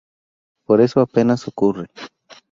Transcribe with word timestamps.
Pero 0.65 0.81
eso 0.83 0.99
apenas 0.99 1.47
ocurre. 1.47 1.85